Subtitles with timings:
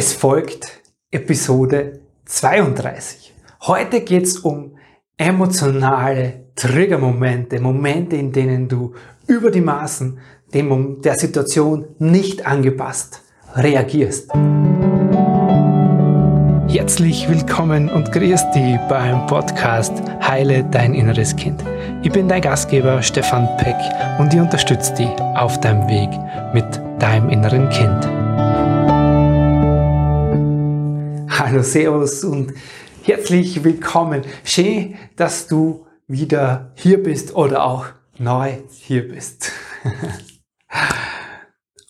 [0.00, 0.80] Es folgt
[1.10, 3.34] Episode 32.
[3.62, 4.76] Heute geht es um
[5.16, 8.94] emotionale Triggermomente, Momente, in denen du
[9.26, 10.20] über die Maßen
[10.54, 13.24] der Situation nicht angepasst
[13.56, 14.32] reagierst.
[16.68, 21.64] Herzlich willkommen und grüß dich beim Podcast Heile dein inneres Kind.
[22.04, 23.74] Ich bin dein Gastgeber Stefan Peck
[24.20, 26.10] und ich unterstütze dich auf deinem Weg
[26.54, 28.27] mit deinem inneren Kind.
[31.50, 32.52] Hallo, Servus und
[33.04, 34.20] herzlich willkommen.
[34.44, 37.86] Schön, dass du wieder hier bist oder auch
[38.18, 39.50] neu hier bist.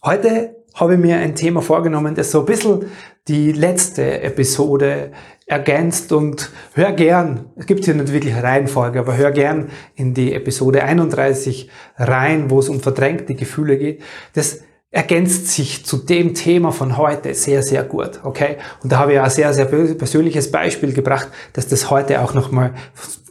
[0.04, 2.84] Heute habe ich mir ein Thema vorgenommen, das so ein bisschen
[3.26, 5.10] die letzte Episode
[5.46, 10.34] ergänzt und hör gern, es gibt hier nicht wirklich Reihenfolge, aber hör gern in die
[10.34, 14.02] Episode 31 rein, wo es um verdrängte Gefühle geht.
[14.34, 18.56] Das ergänzt sich zu dem Thema von heute sehr, sehr gut, okay?
[18.82, 22.74] Und da habe ich ein sehr, sehr persönliches Beispiel gebracht, dass das heute auch nochmal,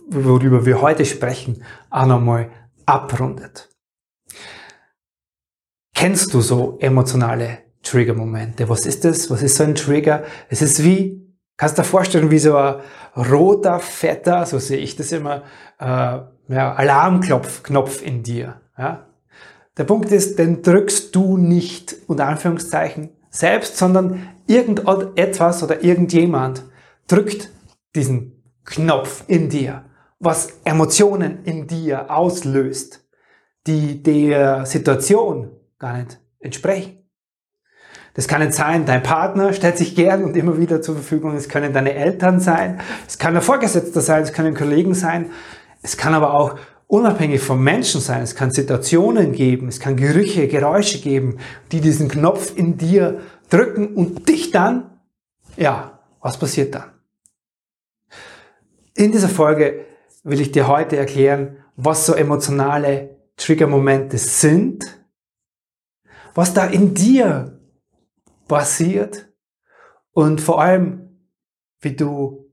[0.08, 2.52] worüber wir heute sprechen, auch nochmal
[2.86, 3.70] abrundet.
[5.96, 8.70] Kennst du so emotionale Trigger-Momente?
[8.70, 9.32] Was ist das?
[9.32, 10.26] Was ist so ein Trigger?
[10.50, 12.82] Es ist wie, kannst du dir vorstellen, wie so ein
[13.16, 15.44] roter, fetter, so sehe ich das immer,
[15.80, 18.62] äh, ja, Alarmknopf Knopf in dir.
[18.78, 19.07] Ja?
[19.78, 26.64] Der Punkt ist, den drückst du nicht, unter Anführungszeichen, selbst, sondern irgendetwas oder irgendjemand
[27.08, 27.52] drückt
[27.96, 29.86] diesen Knopf in dir,
[30.20, 33.06] was Emotionen in dir auslöst,
[33.68, 36.98] die der Situation gar nicht entsprechen.
[38.14, 41.36] Das kann nicht sein, dein Partner stellt sich gern und immer wieder zur Verfügung.
[41.36, 45.30] Es können deine Eltern sein, es kann ein Vorgesetzter sein, es können Kollegen sein,
[45.84, 46.58] es kann aber auch
[46.88, 48.24] unabhängig vom Menschen sein.
[48.24, 51.38] Es kann Situationen geben, es kann Gerüche, Geräusche geben,
[51.72, 55.00] die diesen Knopf in dir drücken und dich dann,
[55.58, 56.92] ja, was passiert dann?
[58.96, 59.86] In dieser Folge
[60.24, 64.84] will ich dir heute erklären, was so emotionale Triggermomente sind,
[66.34, 67.60] was da in dir
[68.48, 69.30] passiert
[70.12, 71.30] und vor allem,
[71.82, 72.52] wie du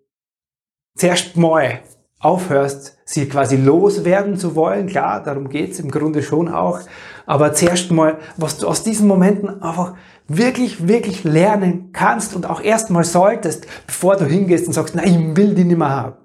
[0.96, 1.82] zuerst mal
[2.24, 4.86] aufhörst, sie quasi loswerden zu wollen.
[4.86, 6.80] Klar, darum geht's im Grunde schon auch.
[7.26, 9.94] Aber zuerst mal, was du aus diesen Momenten einfach
[10.26, 15.36] wirklich, wirklich lernen kannst und auch erstmal solltest, bevor du hingehst und sagst, nein, ich
[15.36, 16.16] will die nicht mehr haben.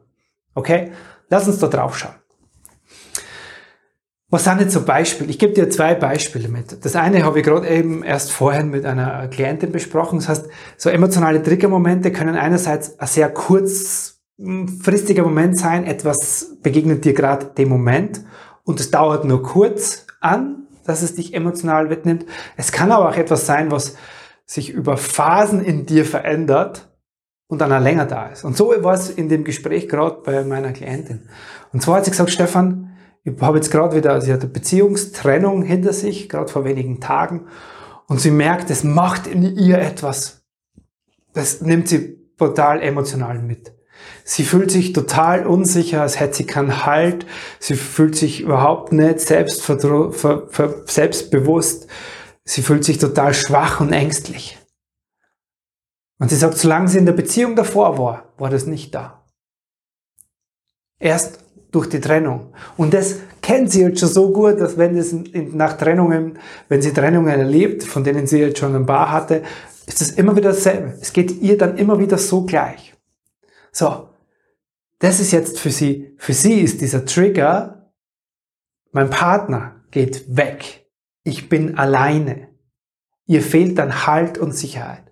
[0.55, 0.91] Okay?
[1.29, 2.15] Lass uns da drauf schauen.
[4.31, 5.29] Was sind jetzt so Beispiele?
[5.29, 6.85] Ich gebe dir zwei Beispiele mit.
[6.85, 10.19] Das eine habe ich gerade eben erst vorhin mit einer Klientin besprochen.
[10.19, 14.18] Das heißt, so emotionale Triggermomente können einerseits sehr kurz
[14.81, 18.23] fristiger Moment sein, etwas begegnet dir gerade dem Moment
[18.63, 22.25] und es dauert nur kurz an, dass es dich emotional mitnimmt.
[22.55, 23.95] Es kann aber auch etwas sein, was
[24.45, 26.89] sich über Phasen in dir verändert
[27.47, 28.43] und dann auch länger da ist.
[28.43, 31.29] Und so war es in dem Gespräch gerade bei meiner Klientin.
[31.73, 35.63] Und zwar hat sie gesagt, Stefan, ich habe jetzt gerade wieder, sie hat eine Beziehungstrennung
[35.63, 37.47] hinter sich, gerade vor wenigen Tagen,
[38.07, 40.43] und sie merkt, es macht in ihr etwas.
[41.33, 43.73] Das nimmt sie total emotional mit.
[44.23, 47.25] Sie fühlt sich total unsicher, als hätte sie keinen Halt.
[47.59, 51.87] Sie fühlt sich überhaupt nicht selbstbewusst.
[52.43, 54.57] Sie fühlt sich total schwach und ängstlich.
[56.19, 59.23] Und sie sagt, solange sie in der Beziehung davor war, war das nicht da.
[60.99, 61.39] Erst
[61.71, 62.53] durch die Trennung.
[62.77, 66.93] Und das kennt sie jetzt schon so gut, dass wenn es nach Trennungen, wenn sie
[66.93, 69.43] Trennungen erlebt, von denen sie jetzt schon ein paar hatte,
[69.85, 70.97] ist es immer wieder dasselbe.
[71.01, 72.93] Es geht ihr dann immer wieder so gleich.
[73.71, 74.09] So,
[74.99, 77.91] das ist jetzt für sie, für sie ist dieser Trigger,
[78.91, 80.87] mein Partner geht weg.
[81.23, 82.47] Ich bin alleine.
[83.25, 85.03] Ihr fehlt dann Halt und Sicherheit.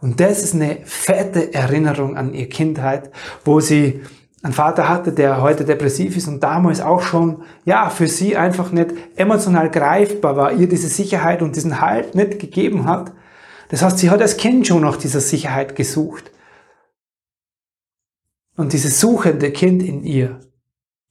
[0.00, 3.10] Und das ist eine fette Erinnerung an ihre Kindheit,
[3.44, 4.00] wo sie
[4.42, 8.72] einen Vater hatte, der heute depressiv ist und damals auch schon, ja, für sie einfach
[8.72, 13.12] nicht emotional greifbar war, ihr diese Sicherheit und diesen Halt nicht gegeben hat.
[13.68, 16.30] Das heißt, sie hat als Kind schon nach dieser Sicherheit gesucht.
[18.56, 20.40] Und dieses suchende Kind in ihr,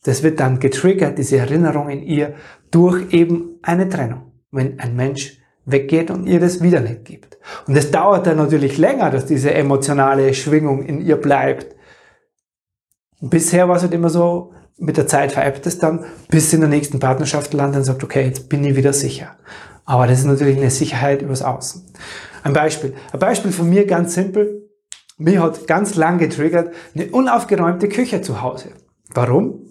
[0.04, 2.36] das wird dann getriggert, diese Erinnerung in ihr,
[2.72, 4.32] durch eben eine Trennung.
[4.52, 7.38] Wenn ein Mensch weggeht und ihr das wieder nicht gibt.
[7.68, 11.76] Und es dauert dann natürlich länger, dass diese emotionale Schwingung in ihr bleibt.
[13.20, 16.62] Und bisher war es halt immer so, mit der Zeit veräppt es dann, bis in
[16.62, 19.38] der nächsten Partnerschaft landet und sagt, okay, jetzt bin ich wieder sicher.
[19.86, 21.84] Aber das ist natürlich eine Sicherheit übers Außen.
[22.44, 22.94] Ein Beispiel.
[23.12, 24.69] Ein Beispiel von mir ganz simpel.
[25.22, 28.70] Mir hat ganz lang getriggert eine unaufgeräumte Küche zu Hause.
[29.14, 29.66] Warum?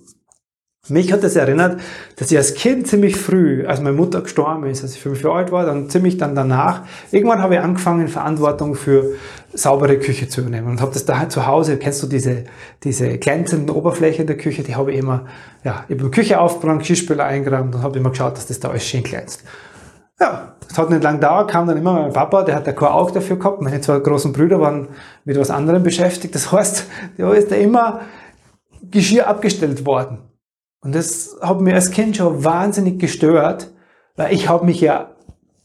[0.91, 1.81] Mich hat das erinnert,
[2.17, 5.37] dass ich als Kind ziemlich früh, als meine Mutter gestorben ist, als ich fünf Jahre
[5.37, 9.15] alt war, dann ziemlich dann danach, irgendwann habe ich angefangen, Verantwortung für
[9.53, 12.45] saubere Küche zu übernehmen und habe das da zu Hause, kennst du diese,
[12.85, 15.27] diese glänzenden Oberflächen der Küche, die habe ich immer,
[15.65, 18.87] ja, ich habe Küche aufgeräumt, Geschirrspüler eingeräumt und habe immer geschaut, dass das da alles
[18.87, 19.45] schön glänzt.
[20.21, 22.89] Ja, es hat nicht lange gedauert, kam dann immer mein Papa, der hat da kein
[22.89, 24.89] Auge dafür gehabt, meine zwei großen Brüder waren
[25.25, 26.87] mit was anderem beschäftigt, das heißt,
[27.17, 28.01] da ist da immer
[28.91, 30.19] Geschirr abgestellt worden.
[30.81, 33.71] Und das hat mir als Kind schon wahnsinnig gestört,
[34.17, 35.11] weil ich habe mich ja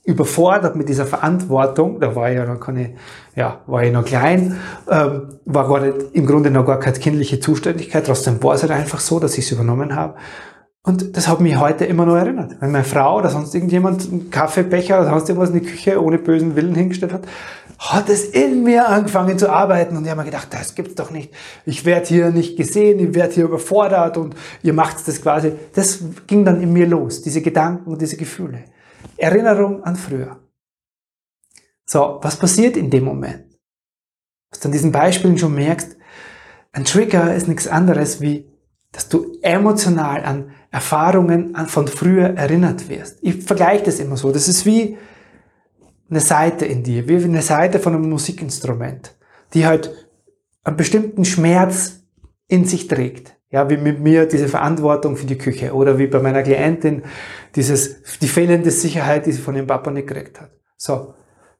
[0.05, 1.99] überfordert mit dieser Verantwortung.
[1.99, 2.95] Da war ich ja noch keine,
[3.35, 4.59] ja, war ich noch klein,
[4.89, 8.05] ähm, war gar nicht, im Grunde noch gar keine kindliche Zuständigkeit.
[8.05, 10.15] Trotzdem war es halt einfach so, dass ich es übernommen habe.
[10.85, 12.57] Und das hat mich heute immer noch erinnert.
[12.59, 16.17] Wenn meine Frau oder sonst irgendjemand einen Kaffeebecher oder sonst irgendwas in die Küche ohne
[16.17, 17.25] bösen Willen hingestellt hat,
[17.79, 21.09] hat es in mir angefangen zu arbeiten und ich habe mir gedacht, das gibt's doch
[21.09, 21.33] nicht.
[21.65, 25.53] Ich werde hier nicht gesehen, ich werde hier überfordert und ihr macht das quasi.
[25.73, 28.65] Das ging dann in mir los, diese Gedanken und diese Gefühle.
[29.15, 30.39] Erinnerung an früher.
[31.85, 33.45] So, was passiert in dem Moment?
[34.51, 35.95] Was du an diesen Beispielen schon merkst,
[36.73, 38.49] ein Trigger ist nichts anderes wie,
[38.91, 43.19] dass du emotional an Erfahrungen von früher erinnert wirst.
[43.21, 44.31] Ich vergleiche das immer so.
[44.31, 44.97] Das ist wie,
[46.13, 49.15] eine Seite in dir, wie eine Seite von einem Musikinstrument,
[49.53, 49.91] die halt
[50.63, 52.01] einen bestimmten Schmerz
[52.47, 53.35] in sich trägt.
[53.49, 57.03] Ja, wie mit mir diese Verantwortung für die Küche oder wie bei meiner Klientin
[57.55, 60.49] dieses, die fehlende Sicherheit, die sie von ihrem Papa nicht gekriegt hat.
[60.75, 61.13] So.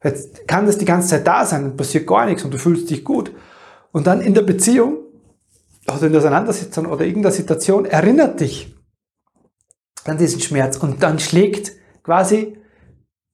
[0.04, 2.90] Jetzt kann das die ganze Zeit da sein und passiert gar nichts und du fühlst
[2.90, 3.32] dich gut.
[3.92, 4.98] Und dann in der Beziehung
[5.88, 8.73] oder in der Auseinandersetzung oder irgendeiner Situation erinnert dich
[10.06, 11.74] an diesen Schmerz und dann schlägt
[12.04, 12.58] quasi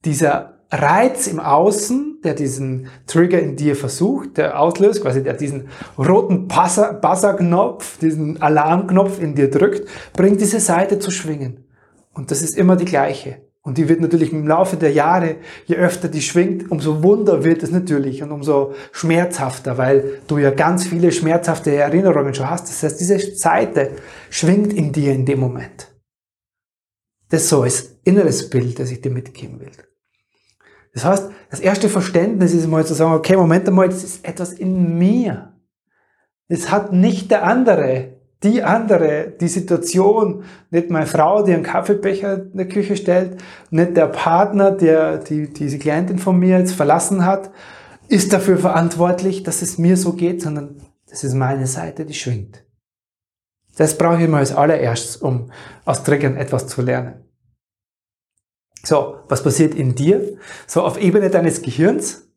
[0.04, 5.68] dieser Reiz im Außen, der diesen Trigger in dir versucht, der auslöst, quasi der diesen
[5.98, 11.64] roten Buzzer-Knopf, diesen Alarmknopf in dir drückt, bringt diese Seite zu schwingen.
[12.12, 13.38] Und das ist immer die gleiche.
[13.62, 17.62] Und die wird natürlich im Laufe der Jahre, je öfter die schwingt, umso wunder wird
[17.62, 22.68] es natürlich und umso schmerzhafter, weil du ja ganz viele schmerzhafte Erinnerungen schon hast.
[22.68, 23.90] Das heißt, diese Seite
[24.30, 25.89] schwingt in dir in dem Moment.
[27.30, 29.70] Das ist so als inneres Bild, das ich dir mitgeben will.
[30.92, 34.52] Das heißt, das erste Verständnis ist mal zu sagen, okay, Moment einmal, das ist etwas
[34.52, 35.54] in mir.
[36.48, 42.46] Es hat nicht der andere, die andere, die Situation, nicht meine Frau, die einen Kaffeebecher
[42.50, 43.36] in der Küche stellt,
[43.70, 47.50] nicht der Partner, der die, diese Klientin von mir jetzt verlassen hat,
[48.08, 52.64] ist dafür verantwortlich, dass es mir so geht, sondern das ist meine Seite, die schwingt.
[53.80, 55.50] Das brauche ich mal als allererstes, um
[55.86, 57.24] aus Triggern etwas zu lernen.
[58.84, 60.36] So, was passiert in dir?
[60.66, 62.30] So, auf Ebene deines Gehirns.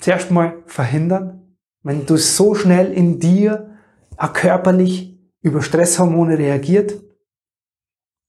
[0.00, 3.76] zuerst mal verhindern, wenn du so schnell in dir
[4.32, 6.94] körperlich über Stresshormone reagiert?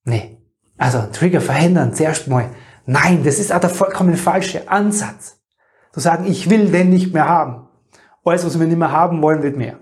[0.04, 0.38] Nee.
[0.78, 2.50] Also Trigger verhindern zuerst mal.
[2.86, 5.40] Nein, das ist auch der vollkommen falsche Ansatz.
[5.94, 7.68] Zu sagen, ich will den nicht mehr haben.
[8.24, 9.80] Alles, was wir nicht mehr haben wollen, wird mehr.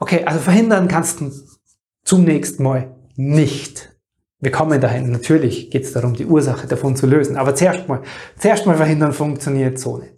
[0.00, 1.30] Okay, also verhindern kannst du
[2.02, 3.94] zunächst mal nicht.
[4.40, 5.10] Wir kommen dahin.
[5.10, 7.36] Natürlich geht es darum, die Ursache davon zu lösen.
[7.36, 8.02] Aber zuerst mal,
[8.38, 10.17] zuerst mal verhindern funktioniert so nicht.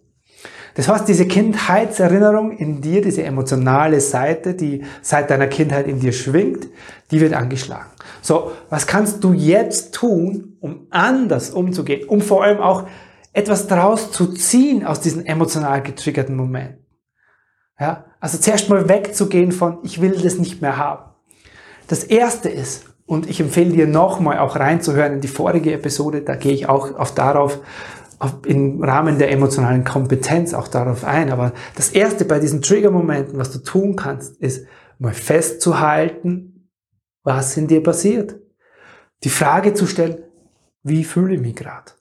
[0.74, 6.12] Das heißt, diese Kindheitserinnerung in dir, diese emotionale Seite, die seit deiner Kindheit in dir
[6.12, 6.68] schwingt,
[7.10, 7.90] die wird angeschlagen.
[8.22, 12.86] So, was kannst du jetzt tun, um anders umzugehen, um vor allem auch
[13.32, 16.86] etwas daraus zu ziehen aus diesen emotional getriggerten Momenten?
[17.78, 21.10] Ja, also zuerst mal wegzugehen von, ich will das nicht mehr haben.
[21.88, 26.36] Das erste ist, und ich empfehle dir nochmal auch reinzuhören in die vorige Episode, da
[26.36, 27.58] gehe ich auch auf darauf
[28.46, 31.30] im Rahmen der emotionalen Kompetenz auch darauf ein.
[31.30, 34.66] Aber das erste bei diesen Trigger-Momenten, was du tun kannst, ist
[34.98, 36.70] mal festzuhalten,
[37.22, 38.36] was in dir passiert.
[39.24, 40.22] Die Frage zu stellen,
[40.82, 41.92] wie fühle ich mich gerade?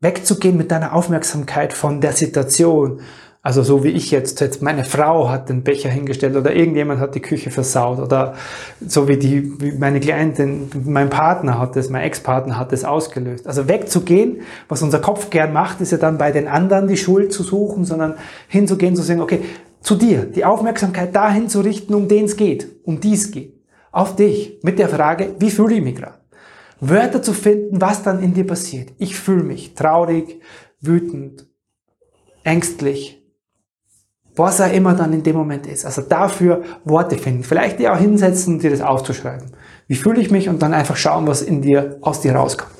[0.00, 3.00] Wegzugehen mit deiner Aufmerksamkeit von der Situation,
[3.44, 7.16] Also so wie ich jetzt, jetzt meine Frau hat den Becher hingestellt oder irgendjemand hat
[7.16, 8.34] die Küche versaut oder
[8.86, 13.48] so wie die, wie meine Klientin, mein Partner hat das, mein Ex-Partner hat das ausgelöst.
[13.48, 17.32] Also wegzugehen, was unser Kopf gern macht, ist ja dann bei den anderen die Schuld
[17.32, 18.14] zu suchen, sondern
[18.46, 19.40] hinzugehen, zu sagen, okay,
[19.80, 23.60] zu dir, die Aufmerksamkeit dahin zu richten, um den es geht, um die es geht.
[23.90, 26.18] Auf dich, mit der Frage, wie fühle ich mich gerade?
[26.78, 28.90] Wörter zu finden, was dann in dir passiert.
[28.98, 30.40] Ich fühle mich traurig,
[30.80, 31.48] wütend,
[32.44, 33.21] ängstlich,
[34.36, 35.84] was er immer dann in dem Moment ist.
[35.84, 37.42] Also dafür Worte finden.
[37.42, 39.50] Vielleicht dir auch hinsetzen dir das auszuschreiben.
[39.88, 42.72] Wie fühle ich mich und dann einfach schauen, was in dir, aus dir rauskommt.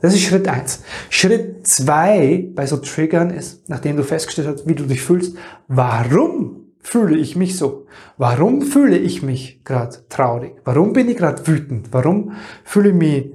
[0.00, 0.82] Das ist Schritt eins.
[1.10, 5.36] Schritt zwei bei so Triggern ist, nachdem du festgestellt hast, wie du dich fühlst,
[5.66, 7.86] warum fühle ich mich so?
[8.16, 10.54] Warum fühle ich mich gerade traurig?
[10.64, 11.88] Warum bin ich gerade wütend?
[11.92, 12.32] Warum
[12.64, 13.32] fühle ich mich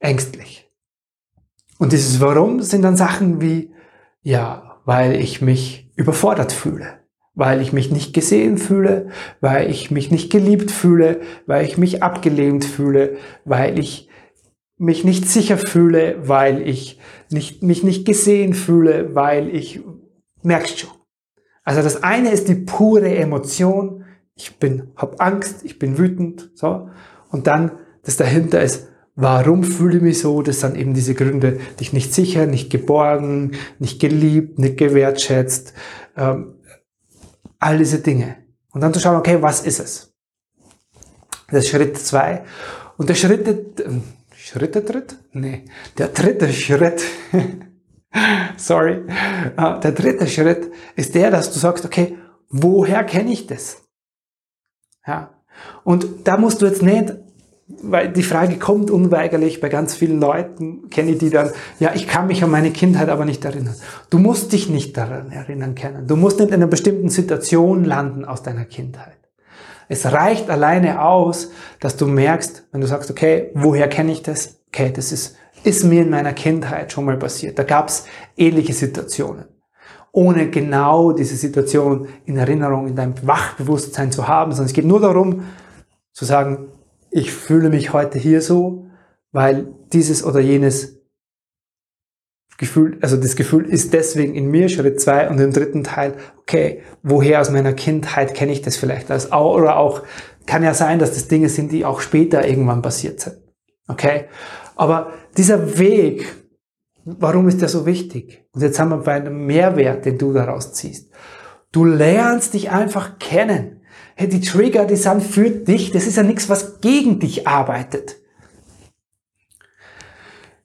[0.00, 0.68] ängstlich?
[1.78, 3.72] Und dieses Warum sind dann Sachen wie,
[4.22, 7.00] ja, weil ich mich überfordert fühle,
[7.34, 9.08] weil ich mich nicht gesehen fühle,
[9.40, 14.08] weil ich mich nicht geliebt fühle, weil ich mich abgelehnt fühle, weil ich
[14.78, 17.00] mich nicht sicher fühle, weil ich
[17.30, 19.80] nicht, mich nicht gesehen fühle, weil ich,
[20.42, 20.90] merkst schon.
[21.64, 24.04] Also das eine ist die pure Emotion.
[24.36, 26.88] Ich bin, hab Angst, ich bin wütend, so.
[27.30, 27.72] Und dann,
[28.04, 28.88] das dahinter ist,
[29.20, 30.42] Warum fühle ich mich so?
[30.42, 35.74] Das sind eben diese Gründe, dich nicht sicher, nicht geborgen, nicht geliebt, nicht gewertschätzt,
[36.16, 36.54] ähm,
[37.58, 38.36] all diese Dinge.
[38.70, 40.14] Und dann zu schauen, okay, was ist es?
[41.50, 42.44] Das ist Schritt zwei.
[42.96, 43.88] Und der Schritt, äh,
[44.36, 45.16] Schritte Tritt?
[45.32, 45.64] Nee,
[45.98, 47.02] der dritte Schritt,
[48.56, 49.02] sorry,
[49.56, 52.16] äh, der dritte Schritt ist der, dass du sagst, okay,
[52.50, 53.82] woher kenne ich das?
[55.04, 55.34] Ja.
[55.82, 57.14] Und da musst du jetzt nicht
[57.68, 62.08] weil die Frage kommt unweigerlich bei ganz vielen Leuten, kenne ich die dann, ja, ich
[62.08, 63.76] kann mich an meine Kindheit aber nicht erinnern.
[64.08, 66.06] Du musst dich nicht daran erinnern können.
[66.06, 69.18] Du musst nicht in einer bestimmten Situation landen aus deiner Kindheit.
[69.88, 74.60] Es reicht alleine aus, dass du merkst, wenn du sagst, okay, woher kenne ich das?
[74.68, 77.58] Okay, das ist, ist mir in meiner Kindheit schon mal passiert.
[77.58, 78.04] Da gab es
[78.36, 79.44] ähnliche Situationen.
[80.12, 85.00] Ohne genau diese Situation in Erinnerung, in deinem Wachbewusstsein zu haben, sondern es geht nur
[85.00, 85.44] darum,
[86.12, 86.68] zu sagen,
[87.10, 88.86] ich fühle mich heute hier so,
[89.32, 90.98] weil dieses oder jenes
[92.58, 96.82] Gefühl, also das Gefühl ist deswegen in mir, Schritt zwei und im dritten Teil, okay,
[97.02, 100.02] woher aus meiner Kindheit kenne ich das vielleicht als oder auch,
[100.46, 103.36] kann ja sein, dass das Dinge sind, die auch später irgendwann passiert sind.
[103.86, 104.24] Okay?
[104.74, 106.26] Aber dieser Weg,
[107.04, 108.44] warum ist der so wichtig?
[108.52, 111.12] Und jetzt haben wir bei einem Mehrwert, den du daraus ziehst.
[111.70, 113.77] Du lernst dich einfach kennen
[114.14, 118.16] hey, die Trigger, die sind für dich, das ist ja nichts, was gegen dich arbeitet.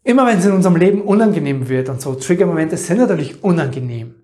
[0.04, 4.16] Immer wenn es in unserem Leben unangenehm wird und so, Triggermomente sind natürlich unangenehm,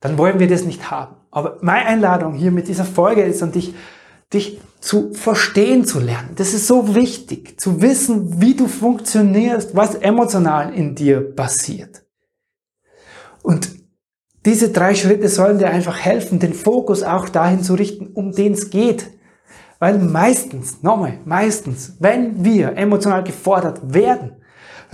[0.00, 1.16] dann wollen wir das nicht haben.
[1.30, 3.74] Aber meine Einladung hier mit dieser Folge ist an dich,
[4.32, 6.32] dich zu verstehen zu lernen.
[6.36, 12.04] Das ist so wichtig, zu wissen, wie du funktionierst, was emotional in dir passiert.
[13.42, 13.81] Und
[14.44, 18.52] diese drei Schritte sollen dir einfach helfen, den Fokus auch dahin zu richten, um den
[18.54, 19.10] es geht.
[19.78, 24.32] Weil meistens, nochmal, meistens, wenn wir emotional gefordert werden,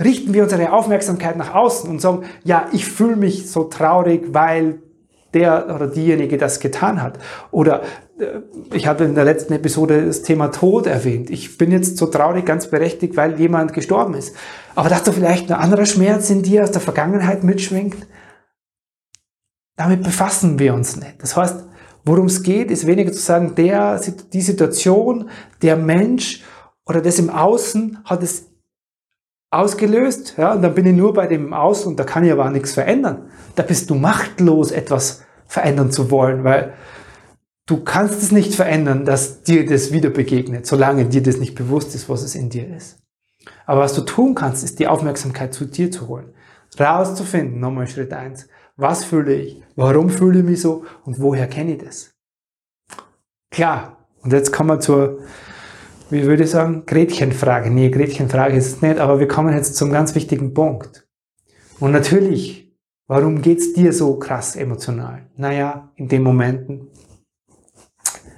[0.03, 4.79] richten wir unsere Aufmerksamkeit nach außen und sagen, ja, ich fühle mich so traurig, weil
[5.33, 7.19] der oder diejenige das getan hat.
[7.51, 7.81] Oder
[8.19, 8.39] äh,
[8.73, 11.29] ich habe in der letzten Episode das Thema Tod erwähnt.
[11.29, 14.35] Ich bin jetzt so traurig, ganz berechtigt, weil jemand gestorben ist.
[14.75, 18.07] Aber dass da vielleicht ein anderer Schmerz in dir aus der Vergangenheit mitschwingt,
[19.79, 21.23] damit befassen wir uns nicht.
[21.23, 21.63] Das heißt,
[22.03, 24.01] worum es geht, ist weniger zu sagen, der,
[24.33, 25.29] die Situation,
[25.61, 26.43] der Mensch
[26.85, 28.47] oder das im Außen hat es
[29.51, 32.45] ausgelöst, ja, und dann bin ich nur bei dem Außen und da kann ich aber
[32.45, 33.29] auch nichts verändern.
[33.55, 36.73] Da bist du machtlos, etwas verändern zu wollen, weil
[37.65, 41.95] du kannst es nicht verändern, dass dir das wieder begegnet, solange dir das nicht bewusst
[41.95, 42.99] ist, was es in dir ist.
[43.65, 46.33] Aber was du tun kannst, ist die Aufmerksamkeit zu dir zu holen.
[46.77, 48.47] Rauszufinden, nochmal Schritt eins
[48.79, 49.61] was fühle ich?
[49.75, 50.85] Warum fühle ich mich so?
[51.03, 52.11] Und woher kenne ich das?
[53.51, 53.97] Klar.
[54.21, 55.19] Und jetzt kommen wir zur,
[56.09, 57.69] wie würde ich sagen, Gretchenfrage.
[57.69, 61.07] Nee, Gretchenfrage ist es nicht, aber wir kommen jetzt zum ganz wichtigen Punkt.
[61.79, 62.73] Und natürlich,
[63.07, 65.29] warum geht's dir so krass emotional?
[65.35, 66.87] Naja, in den Momenten,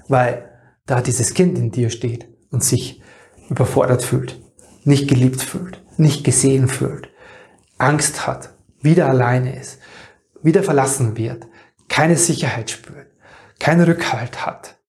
[0.08, 0.50] weil
[0.86, 3.02] da dieses Kind in dir steht und sich
[3.50, 4.40] überfordert fühlt,
[4.84, 7.10] nicht geliebt fühlt, nicht gesehen fühlt,
[7.78, 9.80] Angst hat, wieder alleine ist,
[10.44, 11.48] wieder verlassen wird,
[11.90, 13.08] keine Sicherheit spürt,
[13.60, 14.80] keinen Rückhalt hat,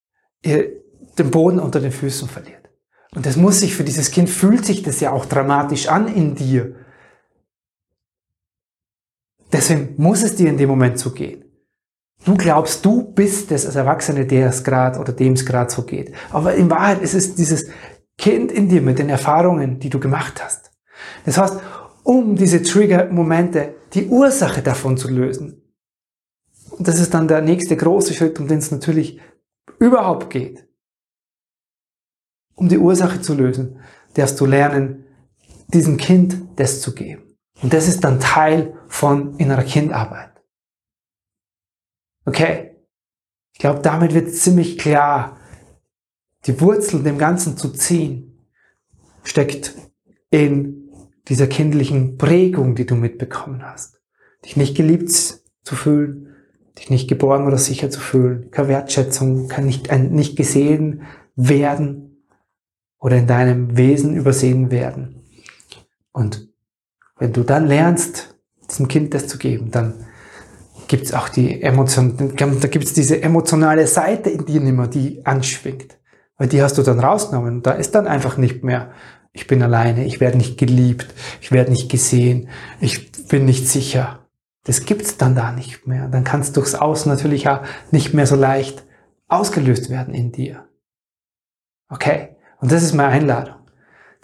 [0.44, 2.70] den Boden unter den Füßen verliert.
[3.14, 6.34] Und das muss sich für dieses Kind, fühlt sich das ja auch dramatisch an in
[6.34, 6.76] dir.
[9.52, 11.44] Deswegen muss es dir in dem Moment so gehen.
[12.24, 15.82] Du glaubst, du bist es als Erwachsene, der es gerade oder dem es gerade so
[15.82, 16.14] geht.
[16.30, 17.68] Aber in Wahrheit ist es dieses
[18.16, 20.70] Kind in dir mit den Erfahrungen, die du gemacht hast.
[21.26, 21.60] Das heißt,
[22.02, 25.62] um diese Trigger-Momente, die Ursache davon zu lösen.
[26.70, 29.20] Und das ist dann der nächste große Schritt, um den es natürlich
[29.78, 30.66] überhaupt geht.
[32.54, 33.80] Um die Ursache zu lösen,
[34.14, 35.04] darfst du lernen,
[35.68, 37.36] diesem Kind das zu geben.
[37.62, 40.42] Und das ist dann Teil von innerer Kindarbeit.
[42.24, 42.76] Okay?
[43.52, 45.38] Ich glaube, damit wird ziemlich klar,
[46.46, 48.46] die Wurzel dem Ganzen zu ziehen,
[49.22, 49.74] steckt
[50.30, 50.81] in
[51.32, 54.02] dieser kindlichen Prägung, die du mitbekommen hast.
[54.44, 56.28] Dich nicht geliebt zu fühlen,
[56.78, 62.26] dich nicht geborgen oder sicher zu fühlen, keine Wertschätzung, kann nicht, nicht gesehen werden
[62.98, 65.22] oder in deinem Wesen übersehen werden.
[66.12, 66.48] Und
[67.16, 68.36] wenn du dann lernst,
[68.68, 69.94] diesem Kind das zu geben, dann
[70.86, 74.86] gibt es auch die Emotion, da gibt es diese emotionale Seite in dir nicht mehr,
[74.86, 75.96] die anschwingt.
[76.36, 77.62] Weil die hast du dann rausgenommen.
[77.62, 78.92] Da ist dann einfach nicht mehr,
[79.32, 82.48] ich bin alleine, ich werde nicht geliebt, ich werde nicht gesehen,
[82.80, 84.26] ich bin nicht sicher.
[84.64, 86.08] Das gibt's dann da nicht mehr.
[86.08, 88.84] Dann kann es durchs Außen natürlich auch nicht mehr so leicht
[89.28, 90.66] ausgelöst werden in dir.
[91.88, 92.36] Okay?
[92.60, 93.56] Und das ist meine Einladung.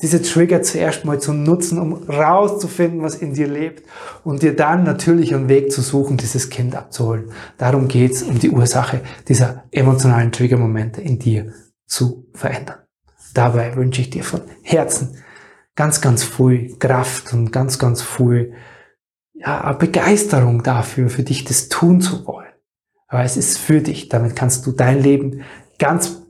[0.00, 3.82] Diese Trigger zuerst mal zu nutzen, um rauszufinden, was in dir lebt
[4.22, 7.32] und dir dann natürlich einen Weg zu suchen, dieses Kind abzuholen.
[7.56, 11.52] Darum geht's um die Ursache dieser emotionalen Triggermomente in dir
[11.86, 12.78] zu verändern.
[13.34, 15.22] Dabei wünsche ich dir von Herzen
[15.74, 18.54] ganz, ganz viel Kraft und ganz, ganz viel
[19.32, 22.52] ja, Begeisterung dafür, für dich das tun zu wollen.
[23.06, 24.08] Aber es ist für dich.
[24.08, 25.44] Damit kannst du dein Leben
[25.78, 26.22] ganz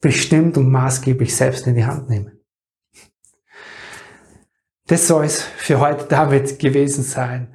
[0.00, 2.40] bestimmt und maßgeblich selbst in die Hand nehmen.
[4.86, 7.54] Das soll es für heute damit gewesen sein.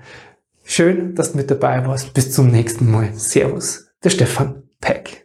[0.64, 2.14] Schön, dass du mit dabei warst.
[2.14, 3.14] Bis zum nächsten Mal.
[3.14, 5.25] Servus, der Stefan Peck.